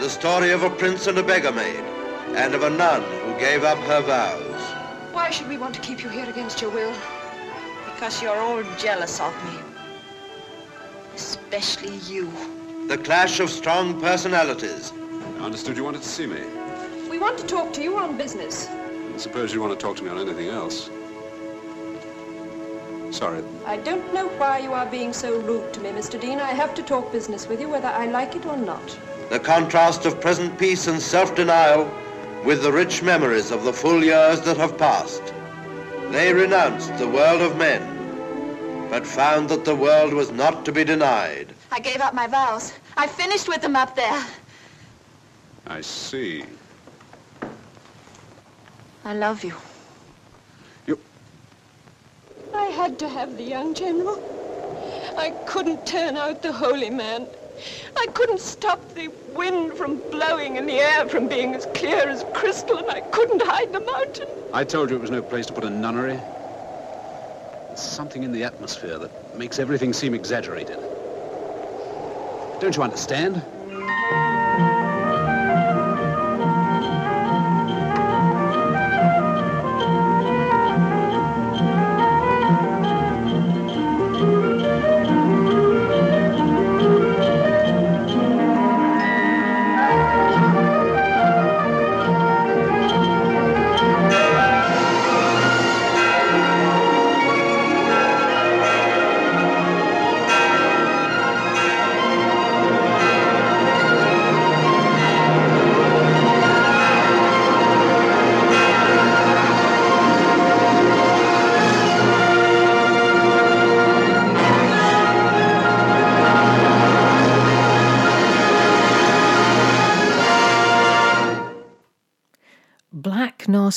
The 0.01 0.11
story 0.11 0.51
of 0.51 0.65
a 0.65 0.69
prince 0.69 1.07
and 1.07 1.17
a 1.17 1.23
beggar 1.23 1.51
maid, 1.51 1.83
and 2.37 2.55
of 2.55 2.63
a 2.63 2.69
nun 2.69 3.03
who 3.23 3.41
gave 3.41 3.65
up 3.65 3.79
her 3.79 4.03
vows. 4.03 4.61
Why 5.15 5.31
should 5.31 5.49
we 5.49 5.57
want 5.57 5.75
to 5.77 5.81
keep 5.81 6.03
you 6.03 6.11
here 6.11 6.29
against 6.29 6.61
your 6.61 6.71
will? 6.73 6.93
Because 7.87 8.21
you're 8.21 8.37
all 8.37 8.63
jealous 8.77 9.19
of 9.19 9.33
me. 9.47 9.59
Especially 11.15 11.97
you. 12.13 12.31
The 12.87 12.99
clash 12.99 13.41
of 13.41 13.49
strong 13.49 13.99
personalities. 13.99 14.93
I 15.39 15.45
understood 15.47 15.79
you 15.79 15.85
wanted 15.85 16.03
to 16.03 16.09
see 16.09 16.27
me. 16.27 16.43
We 17.09 17.19
want 17.19 17.39
to 17.39 17.47
talk 17.47 17.73
to 17.73 17.83
you 17.83 17.97
on 17.97 18.19
business. 18.19 18.69
I 18.69 19.17
suppose 19.17 19.55
you 19.55 19.63
want 19.63 19.73
to 19.73 19.83
talk 19.83 19.97
to 19.97 20.05
me 20.05 20.11
on 20.11 20.19
anything 20.19 20.49
else. 20.49 20.91
Sorry. 23.15 23.45
I 23.65 23.77
don't 23.77 24.13
know 24.13 24.27
why 24.39 24.59
you 24.59 24.73
are 24.73 24.87
being 24.87 25.13
so 25.13 25.39
rude 25.43 25.73
to 25.75 25.81
me, 25.81 25.91
Mr. 25.91 26.21
Dean. 26.21 26.41
I 26.41 26.51
have 26.51 26.75
to 26.75 26.83
talk 26.83 27.13
business 27.13 27.47
with 27.47 27.61
you, 27.61 27.69
whether 27.69 27.87
I 27.87 28.07
like 28.07 28.35
it 28.35 28.45
or 28.45 28.57
not. 28.57 28.99
The 29.31 29.39
contrast 29.39 30.05
of 30.05 30.21
present 30.21 30.59
peace 30.59 30.89
and 30.89 31.01
self-denial 31.01 31.89
with 32.45 32.65
the 32.65 32.73
rich 32.73 33.05
memories 33.05 33.53
of 33.53 33.63
the 33.63 33.73
full 33.73 34.03
years 34.03 34.41
that 34.41 34.57
have 34.57 34.77
passed. 34.77 35.33
They 36.11 36.35
renounced 36.35 36.99
the 36.99 37.07
world 37.07 37.41
of 37.41 37.57
men, 37.57 38.89
but 38.91 39.07
found 39.07 39.49
that 39.51 39.65
the 39.65 39.77
world 39.77 40.13
was 40.13 40.33
not 40.33 40.65
to 40.65 40.73
be 40.73 40.83
denied. 40.83 41.55
I 41.71 41.79
gave 41.79 42.01
up 42.01 42.15
my 42.15 42.27
vows. 42.27 42.73
I 42.97 43.07
finished 43.07 43.47
with 43.47 43.63
them 43.63 43.77
up 43.77 43.95
there. 43.95 44.27
I 45.69 45.83
see. 45.83 46.45
I 49.05 49.15
love 49.15 49.45
you. 49.45 49.55
I 52.55 52.67
had 52.67 52.99
to 53.01 53.09
have 53.09 53.37
the 53.37 53.45
young 53.45 53.75
general. 53.75 54.19
I 55.17 55.33
couldn't 55.45 55.87
turn 55.87 56.17
out 56.17 56.43
the 56.43 56.53
holy 56.53 56.91
man. 56.91 57.29
I 57.97 58.07
couldn't 58.15 58.41
stop 58.41 58.95
the 58.95 59.09
wind 59.35 59.77
from 59.77 60.03
blowing 60.11 60.59
and 60.59 60.69
the 60.69 60.81
air 60.81 61.09
from 61.09 61.29
being 61.29 61.55
as 61.55 61.67
clear 61.67 62.09
as 62.09 62.25
crystal, 62.33 62.79
and 62.79 62.91
I 62.91 63.01
couldn't 63.01 63.43
hide 63.43 63.73
the 63.73 63.81
mountain. 63.81 64.27
I 64.53 64.65
told 64.65 64.91
you 64.91 64.97
it 64.97 65.01
was 65.01 65.11
no 65.11 65.23
place 65.23 65.47
to 65.47 65.53
put 65.53 65.65
a 65.65 65.71
nunnery. 65.71 66.21
There's 67.69 67.81
something 67.81 68.23
in 68.23 68.33
the 68.33 68.45
atmosphere 68.45 68.99
that 68.99 69.11
makes 69.37 69.59
everything 69.59 69.93
seem 69.93 70.15
exaggerated. 70.15 70.79
Don't 72.61 72.77
you 72.77 72.83
understand? 72.83 73.43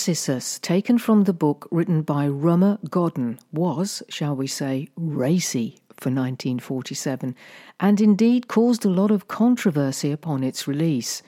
Narcissus, 0.08 0.58
taken 0.60 0.97
from 0.97 1.26
the 1.26 1.34
book 1.34 1.68
written 1.70 2.01
by 2.01 2.24
Rumer 2.24 2.80
Godden, 2.89 3.39
was, 3.51 4.01
shall 4.08 4.38
we 4.38 4.47
say, 4.47 4.88
racy 4.95 5.80
for 5.97 6.08
1947, 6.08 7.36
and 7.82 7.99
indeed 7.99 8.47
caused 8.47 8.86
a 8.86 8.89
lot 8.89 9.12
of 9.12 9.28
controversy 9.28 10.10
upon 10.14 10.45
its 10.45 10.66
release. 10.66 11.22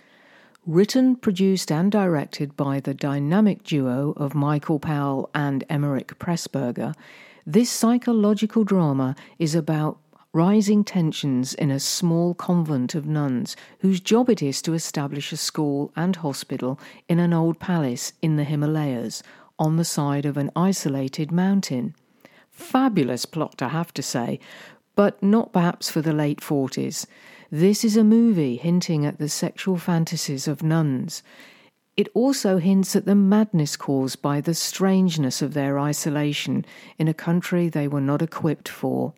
Written, 0.65 1.17
produced, 1.17 1.69
and 1.73 1.91
directed 1.91 2.55
by 2.55 2.79
the 2.79 2.93
dynamic 2.93 3.63
duo 3.63 4.13
of 4.15 4.33
Michael 4.33 4.79
Powell 4.79 5.29
and 5.35 5.65
Emeric 5.69 6.17
Pressburger, 6.17 6.95
this 7.45 7.69
psychological 7.69 8.63
drama 8.63 9.13
is 9.37 9.55
about 9.55 9.97
rising 10.31 10.83
tensions 10.83 11.55
in 11.55 11.71
a 11.71 11.79
small 11.79 12.35
convent 12.35 12.93
of 12.93 13.07
nuns 13.07 13.55
whose 13.79 13.99
job 13.99 14.29
it 14.29 14.43
is 14.43 14.61
to 14.61 14.75
establish 14.75 15.31
a 15.31 15.37
school 15.37 15.91
and 15.95 16.17
hospital 16.17 16.79
in 17.07 17.17
an 17.17 17.33
old 17.33 17.59
palace 17.59 18.13
in 18.21 18.35
the 18.35 18.43
Himalayas 18.43 19.23
on 19.57 19.77
the 19.77 19.85
side 19.85 20.25
of 20.25 20.37
an 20.37 20.51
isolated 20.55 21.31
mountain. 21.31 21.95
Fabulous 22.51 23.25
plot, 23.25 23.61
I 23.63 23.69
have 23.69 23.91
to 23.95 24.03
say, 24.03 24.39
but 24.95 25.21
not 25.23 25.51
perhaps 25.51 25.89
for 25.89 26.01
the 26.01 26.13
late 26.13 26.41
40s. 26.41 27.07
This 27.49 27.83
is 27.83 27.97
a 27.97 28.03
movie 28.03 28.57
hinting 28.57 29.07
at 29.07 29.17
the 29.17 29.29
sexual 29.29 29.77
fantasies 29.77 30.47
of 30.47 30.61
nuns. 30.61 31.23
It 31.97 32.07
also 32.13 32.59
hints 32.59 32.95
at 32.95 33.05
the 33.05 33.15
madness 33.15 33.75
caused 33.75 34.21
by 34.21 34.41
the 34.41 34.53
strangeness 34.53 35.41
of 35.41 35.55
their 35.55 35.79
isolation 35.79 36.65
in 36.99 37.07
a 37.07 37.15
country 37.15 37.67
they 37.67 37.87
were 37.87 37.99
not 37.99 38.21
equipped 38.21 38.69
for. 38.69 39.13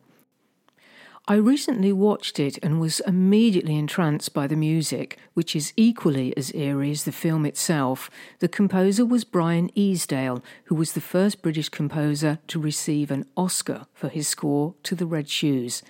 I 1.27 1.35
recently 1.35 1.93
watched 1.93 2.39
it 2.39 2.57
and 2.63 2.81
was 2.81 2.99
immediately 3.01 3.77
entranced 3.77 4.33
by 4.33 4.47
the 4.47 4.55
music, 4.55 5.19
which 5.35 5.55
is 5.55 5.71
equally 5.77 6.35
as 6.35 6.53
eerie 6.55 6.89
as 6.89 7.03
the 7.03 7.11
film 7.11 7.45
itself. 7.45 8.09
The 8.39 8.47
composer 8.47 9.05
was 9.05 9.23
Brian 9.23 9.69
Easdale, 9.75 10.43
who 10.65 10.75
was 10.75 10.93
the 10.93 10.99
first 10.99 11.43
British 11.43 11.69
composer 11.69 12.39
to 12.47 12.59
receive 12.59 13.11
an 13.11 13.25
Oscar 13.37 13.85
for 13.93 14.09
his 14.09 14.27
score 14.27 14.73
to 14.81 14.95
The 14.95 15.05
Red 15.05 15.29
Shoes. 15.29 15.83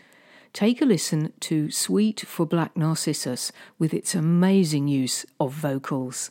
Take 0.52 0.82
a 0.82 0.86
listen 0.86 1.32
to 1.40 1.72
Suite 1.72 2.20
for 2.28 2.46
Black 2.46 2.76
Narcissus 2.76 3.54
with 3.80 3.94
its 3.94 4.14
amazing 4.14 4.90
use 4.90 5.26
of 5.40 5.54
vocals. 5.54 6.30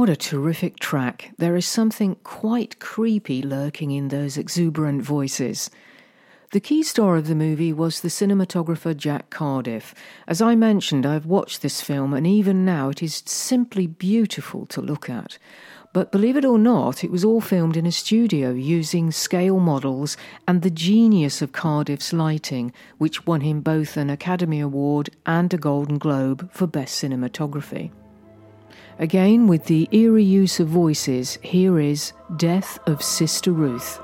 What 0.00 0.08
a 0.08 0.16
terrific 0.16 0.78
track. 0.78 1.30
There 1.36 1.56
is 1.56 1.66
something 1.66 2.14
quite 2.24 2.78
creepy 2.78 3.42
lurking 3.42 3.90
in 3.90 4.08
those 4.08 4.38
exuberant 4.38 5.02
voices. 5.02 5.68
The 6.52 6.58
key 6.58 6.82
star 6.82 7.16
of 7.16 7.26
the 7.26 7.34
movie 7.34 7.74
was 7.74 8.00
the 8.00 8.08
cinematographer 8.08 8.96
Jack 8.96 9.28
Cardiff. 9.28 9.94
As 10.26 10.40
I 10.40 10.54
mentioned, 10.54 11.04
I've 11.04 11.26
watched 11.26 11.60
this 11.60 11.82
film, 11.82 12.14
and 12.14 12.26
even 12.26 12.64
now 12.64 12.88
it 12.88 13.02
is 13.02 13.22
simply 13.26 13.86
beautiful 13.86 14.64
to 14.68 14.80
look 14.80 15.10
at. 15.10 15.36
But 15.92 16.10
believe 16.10 16.38
it 16.38 16.46
or 16.46 16.58
not, 16.58 17.04
it 17.04 17.10
was 17.10 17.22
all 17.22 17.42
filmed 17.42 17.76
in 17.76 17.84
a 17.84 17.92
studio 17.92 18.52
using 18.52 19.10
scale 19.10 19.60
models 19.60 20.16
and 20.48 20.62
the 20.62 20.70
genius 20.70 21.42
of 21.42 21.52
Cardiff's 21.52 22.14
lighting, 22.14 22.72
which 22.96 23.26
won 23.26 23.42
him 23.42 23.60
both 23.60 23.98
an 23.98 24.08
Academy 24.08 24.60
Award 24.60 25.10
and 25.26 25.52
a 25.52 25.58
Golden 25.58 25.98
Globe 25.98 26.50
for 26.54 26.66
Best 26.66 27.04
Cinematography. 27.04 27.90
Again, 29.00 29.46
with 29.46 29.64
the 29.64 29.88
eerie 29.92 30.22
use 30.22 30.60
of 30.60 30.68
voices, 30.68 31.38
here 31.40 31.80
is 31.80 32.12
Death 32.36 32.78
of 32.86 33.02
Sister 33.02 33.50
Ruth. 33.50 33.98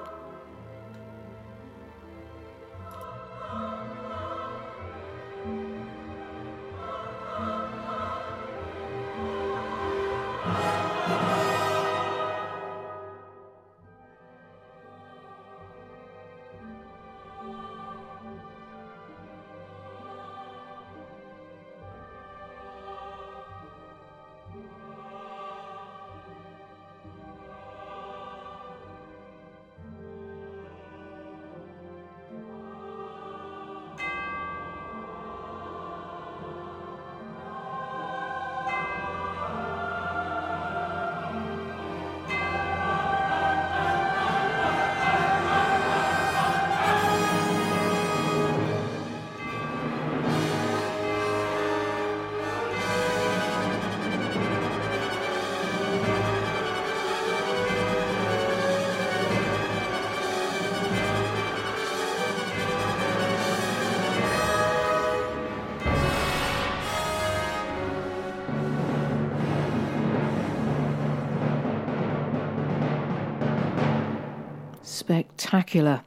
Spectacular. 75.07 76.03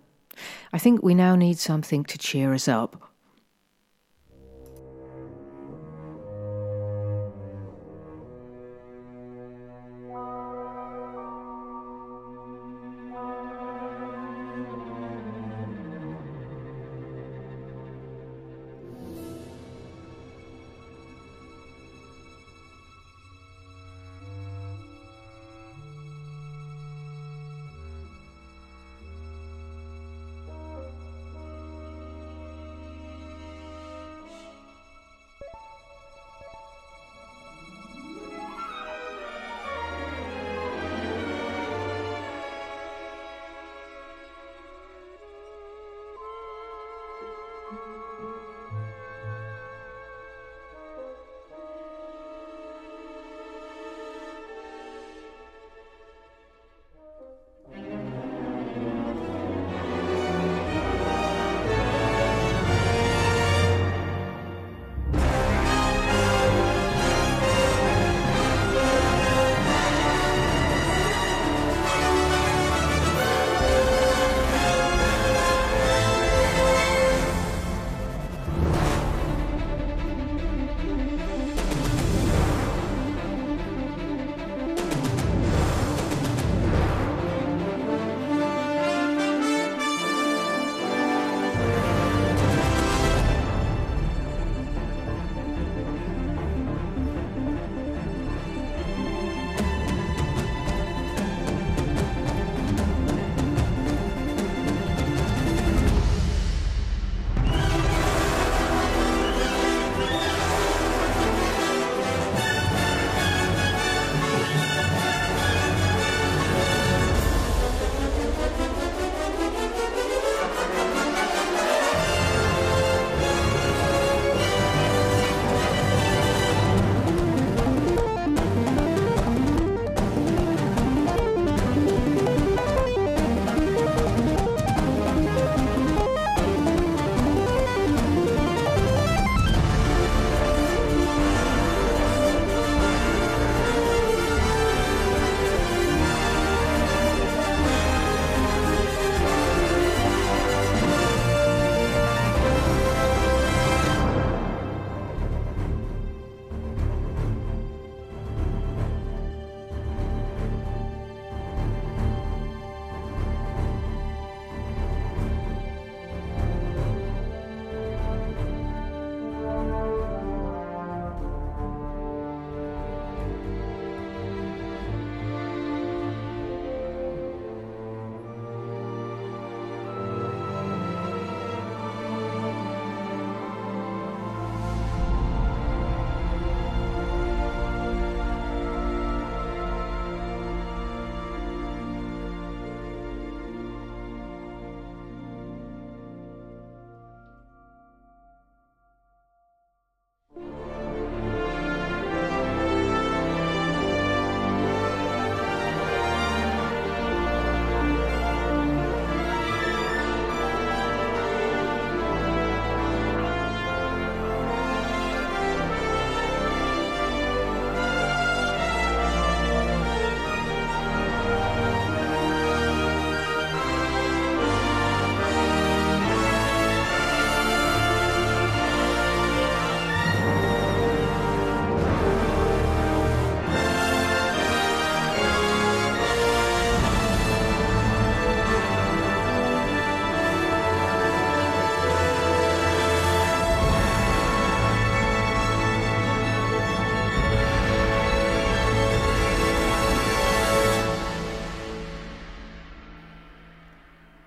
I 0.73 0.77
think 0.77 1.01
we 1.01 1.15
now 1.15 1.37
need 1.37 1.57
something 1.57 2.03
to 2.03 2.17
cheer 2.17 2.53
us 2.53 2.67
up. 2.67 3.08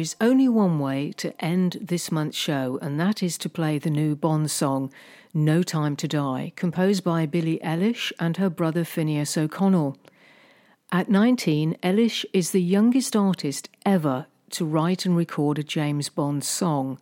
Is 0.08 0.16
only 0.22 0.48
one 0.48 0.80
way 0.80 1.12
to 1.12 1.36
end 1.44 1.78
this 1.82 2.14
month's 2.14 2.38
show, 2.38 2.80
and 2.82 2.98
that 2.98 3.22
is 3.22 3.38
to 3.38 3.50
play 3.50 3.78
the 3.78 3.90
new 3.90 4.16
Bond 4.16 4.50
song, 4.50 4.90
No 5.34 5.64
Time 5.64 5.98
to 5.98 6.08
Die, 6.08 6.54
composed 6.56 7.04
by 7.04 7.26
Billie 7.26 7.60
Eilish 7.62 8.14
and 8.18 8.38
her 8.38 8.50
brother 8.50 8.86
Finneas 8.86 9.38
O'Connell. 9.38 9.98
At 10.94 11.10
19, 11.10 11.76
Eilish 11.84 12.24
is 12.32 12.52
the 12.52 12.62
youngest 12.62 13.18
artist 13.18 13.68
ever 13.86 14.28
to 14.52 14.64
write 14.66 15.06
and 15.06 15.18
record 15.18 15.60
a 15.60 15.64
James 15.64 16.08
Bond 16.08 16.46
song. 16.46 17.00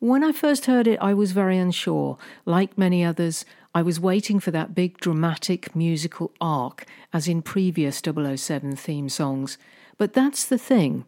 When 0.00 0.24
I 0.24 0.32
first 0.32 0.66
heard 0.66 0.88
it, 0.88 0.98
I 1.00 1.14
was 1.14 1.30
very 1.30 1.58
unsure. 1.58 2.18
Like 2.44 2.76
many 2.76 3.04
others, 3.04 3.44
I 3.72 3.82
was 3.82 4.00
waiting 4.00 4.40
for 4.40 4.50
that 4.50 4.74
big 4.74 4.98
dramatic 4.98 5.76
musical 5.76 6.32
arc, 6.40 6.86
as 7.12 7.28
in 7.28 7.42
previous 7.42 8.02
007 8.04 8.74
theme 8.74 9.08
songs. 9.08 9.58
But 9.96 10.12
that's 10.12 10.44
the 10.44 10.58
thing. 10.58 11.04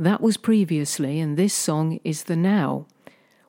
That 0.00 0.22
was 0.22 0.38
previously, 0.38 1.20
and 1.20 1.36
this 1.36 1.52
song 1.52 2.00
is 2.04 2.22
the 2.22 2.34
now. 2.34 2.86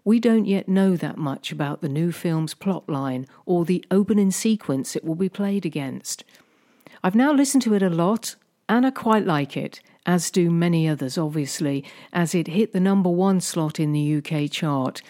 We 0.03 0.19
don't 0.19 0.45
yet 0.45 0.67
know 0.67 0.97
that 0.97 1.17
much 1.17 1.53
about 1.53 1.79
the 1.79 1.87
new 1.87 2.11
film's 2.11 2.53
plotline 2.53 3.25
or 3.45 3.63
the 3.63 3.85
opening 3.89 4.31
sequence 4.31 4.93
it 4.93 5.05
will 5.05 5.15
be 5.15 5.29
played 5.29 5.65
against. 5.65 6.25
I've 7.05 7.15
now 7.15 7.31
listened 7.31 7.63
to 7.63 7.73
it 7.73 7.81
a 7.81 7.89
lot, 7.89 8.35
and 8.67 8.85
I 8.85 8.91
quite 8.91 9.25
like 9.25 9.55
it, 9.55 9.79
as 10.05 10.29
do 10.29 10.51
many 10.51 10.89
others, 10.89 11.17
obviously, 11.17 11.85
as 12.11 12.35
it 12.35 12.47
hit 12.47 12.73
the 12.73 12.81
number 12.81 13.09
one 13.09 13.39
slot 13.39 13.79
in 13.79 13.93
the 13.93 14.17
UK 14.17 14.51
chart. 14.51 15.01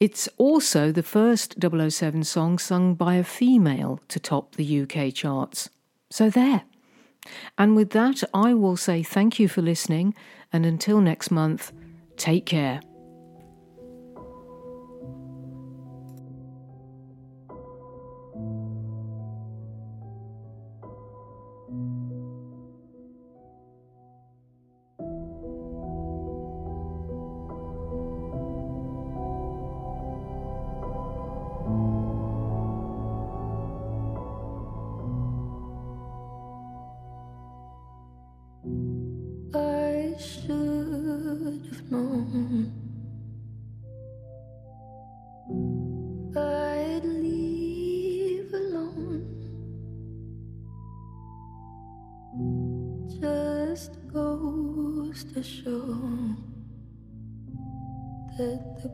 It's 0.00 0.28
also 0.36 0.90
the 0.90 1.04
first 1.04 1.54
007 1.62 2.24
song 2.24 2.58
sung 2.58 2.96
by 2.96 3.14
a 3.14 3.22
female 3.22 4.00
to 4.08 4.18
top 4.18 4.56
the 4.56 4.80
UK 4.82 5.14
charts. 5.14 5.70
So 6.10 6.28
there. 6.28 6.64
And 7.56 7.76
with 7.76 7.90
that, 7.90 8.22
I 8.32 8.54
will 8.54 8.76
say 8.76 9.02
thank 9.02 9.38
you 9.38 9.48
for 9.48 9.62
listening, 9.62 10.14
and 10.52 10.64
until 10.66 11.00
next 11.00 11.30
month, 11.30 11.72
take 12.16 12.46
care. 12.46 12.80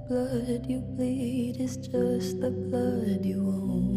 Blood 0.09 0.67
you 0.69 0.81
bleed 0.81 1.57
is 1.61 1.77
just 1.77 2.41
the 2.41 2.51
blood 2.51 3.25
you 3.25 3.41
own. 3.41 3.94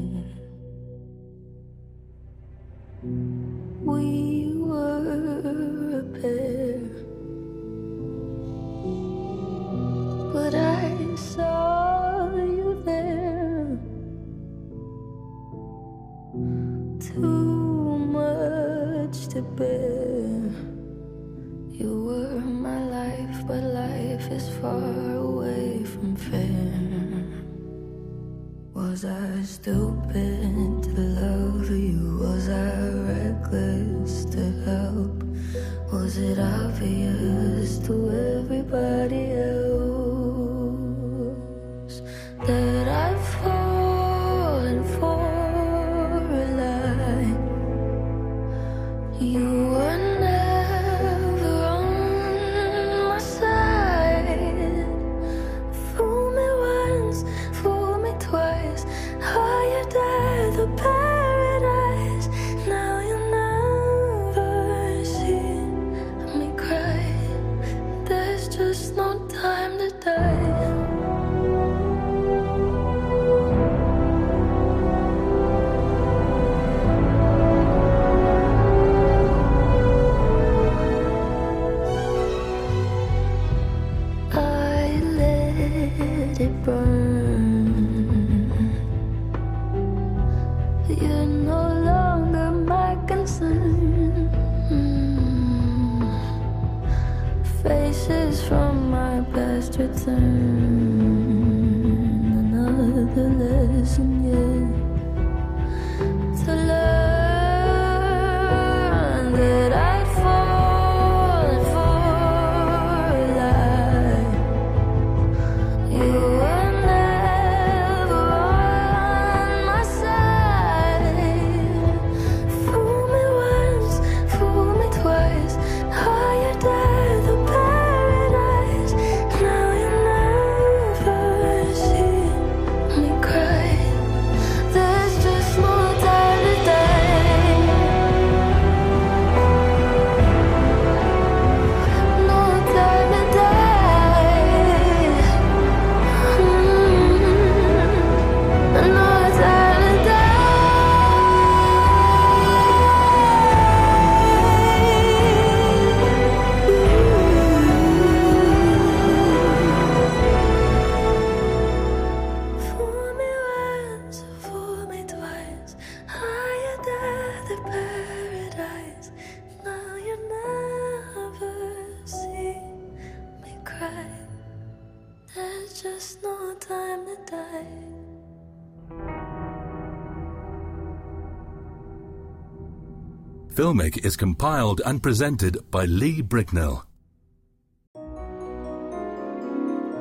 Is 183.95 184.17
compiled 184.17 184.81
and 184.85 185.01
presented 185.01 185.71
by 185.71 185.85
Lee 185.85 186.21
Bricknell. 186.21 186.85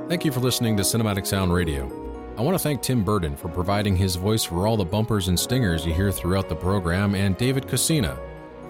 Thank 0.09 0.25
you 0.25 0.33
for 0.33 0.41
listening 0.41 0.77
to 0.77 0.83
Cinematic 0.83 1.25
Sound 1.25 1.53
Radio. 1.53 1.85
I 2.37 2.43
want 2.43 2.57
to 2.57 2.59
thank 2.59 2.83
Tim 2.83 3.05
Burton 3.05 3.37
for 3.37 3.49
providing 3.49 3.95
his 3.95 4.17
voice 4.17 4.43
for 4.43 4.67
all 4.67 4.77
the 4.77 4.85
bumpers 4.85 5.29
and 5.29 5.39
stingers 5.39 5.87
you 5.87 5.95
hear 5.95 6.11
throughout 6.11 6.49
the 6.49 6.57
program, 6.57 7.15
and 7.15 7.37
David 7.37 7.69
Casina 7.69 8.19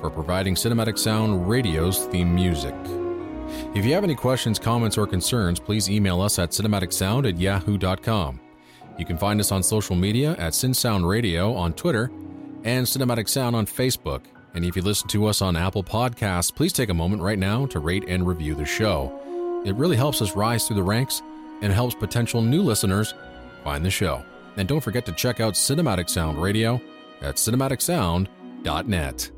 for 0.01 0.11
providing 0.11 0.55
Cinematic 0.55 0.99
Sound 0.99 1.49
Radio's 1.49 2.05
theme 2.07 2.35
music. 2.35 2.75
If 3.75 3.87
you 3.87 3.95
have 3.95 4.05
any 4.05 4.15
questions, 4.15 4.59
comments, 4.59 4.99
or 4.99 5.07
concerns, 5.07 5.59
please 5.59 5.89
email 5.89 6.21
us 6.21 6.39
at 6.39 6.51
cinematicsound 6.51 7.27
at 7.27 7.39
yahoo.com. 7.39 8.41
You 8.99 9.05
can 9.05 9.17
find 9.17 9.41
us 9.41 9.51
on 9.51 9.63
social 9.63 9.97
media 9.97 10.33
at 10.33 10.53
SinSound 10.53 11.09
Radio 11.09 11.55
on 11.55 11.73
Twitter 11.73 12.11
and 12.65 12.87
Cinematic 12.87 13.29
Sound 13.29 13.55
on 13.55 13.67
Facebook. 13.67 14.23
And 14.57 14.65
if 14.65 14.75
you 14.75 14.81
listen 14.81 15.07
to 15.09 15.27
us 15.27 15.43
on 15.43 15.55
Apple 15.55 15.85
Podcasts, 15.85 16.53
please 16.53 16.73
take 16.73 16.89
a 16.89 16.95
moment 16.95 17.21
right 17.21 17.39
now 17.39 17.67
to 17.67 17.79
rate 17.79 18.05
and 18.09 18.27
review 18.27 18.55
the 18.55 18.65
show. 18.65 19.63
It 19.67 19.75
really 19.77 19.97
helps 19.97 20.23
us 20.23 20.35
rise 20.35 20.67
through 20.67 20.77
the 20.77 20.83
ranks 20.83 21.21
and 21.61 21.71
helps 21.71 21.95
potential 21.95 22.41
new 22.41 22.63
listeners 22.63 23.13
find 23.63 23.85
the 23.85 23.91
show. 23.91 24.25
And 24.57 24.67
don't 24.67 24.81
forget 24.81 25.05
to 25.07 25.13
check 25.13 25.41
out 25.41 25.53
Cinematic 25.53 26.09
Sound 26.09 26.41
Radio 26.41 26.81
at 27.21 27.35
cinematicsound.net. 27.37 29.31